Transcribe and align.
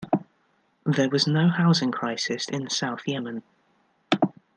There 0.83 1.09
was 1.11 1.27
no 1.27 1.47
housing 1.49 1.91
crisis 1.91 2.49
in 2.49 2.71
South 2.71 3.01
Yemen. 3.05 3.43